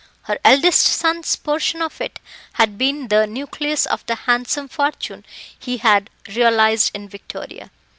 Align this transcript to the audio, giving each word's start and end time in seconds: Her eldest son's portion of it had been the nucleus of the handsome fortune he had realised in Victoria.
Her 0.23 0.39
eldest 0.43 0.81
son's 0.87 1.35
portion 1.35 1.79
of 1.83 2.01
it 2.01 2.19
had 2.53 2.75
been 2.75 3.09
the 3.09 3.27
nucleus 3.27 3.85
of 3.85 4.03
the 4.07 4.15
handsome 4.15 4.67
fortune 4.67 5.23
he 5.59 5.77
had 5.77 6.09
realised 6.27 6.89
in 6.95 7.07
Victoria. 7.07 7.69